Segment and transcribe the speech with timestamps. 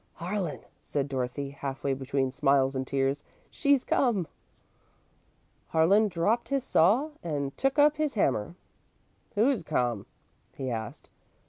[0.13, 4.25] "Harlan," said Dorothy, half way between smiles and tears, "she's come."
[5.67, 8.55] Harlan dropped his saw and took up his hammer.
[9.35, 10.07] "Who's come?"
[10.55, 11.11] he asked.